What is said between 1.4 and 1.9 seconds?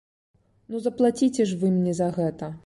ж вы